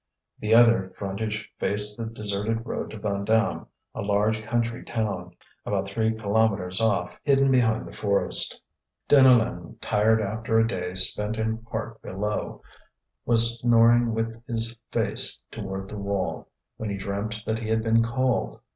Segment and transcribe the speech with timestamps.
[0.39, 6.11] The other frontage faced the deserted road to Vandame, a large country town, about three
[6.15, 8.59] kilometres off, hidden behind the forest.
[9.07, 12.63] Deneulin, tired after a day spent in part below,
[13.27, 18.01] was snoring with his face toward the wall, when he dreamt that he had been
[18.01, 18.59] called.